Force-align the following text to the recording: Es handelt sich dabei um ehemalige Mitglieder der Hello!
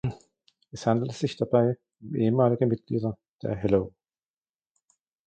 Es 0.71 0.87
handelt 0.87 1.11
sich 1.13 1.37
dabei 1.37 1.77
um 1.99 2.15
ehemalige 2.15 2.65
Mitglieder 2.65 3.19
der 3.43 3.55
Hello! 3.55 3.93